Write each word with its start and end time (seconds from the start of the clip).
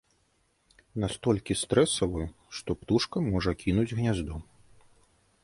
Настолькі 1.03 1.57
стрэсавую, 1.63 2.25
што 2.61 2.69
птушка 2.81 3.17
можа 3.31 3.51
кінуць 3.67 3.93
гняздо. 4.01 4.35